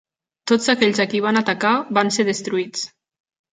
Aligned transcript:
Tots 0.51 0.71
aquells 0.73 1.01
a 1.03 1.07
qui 1.11 1.21
van 1.27 1.39
atacar, 1.43 1.75
van 2.01 2.11
ser 2.19 2.27
destruïts. 2.33 2.89